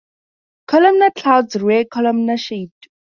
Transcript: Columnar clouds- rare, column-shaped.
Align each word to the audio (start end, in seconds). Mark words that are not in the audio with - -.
Columnar 0.65 1.11
clouds- 1.15 1.55
rare, 1.61 1.85
column-shaped. 1.85 2.87